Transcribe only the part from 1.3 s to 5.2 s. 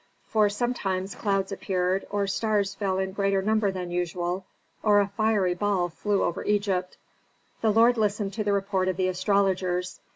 appeared or stars fell in greater number than usual, or a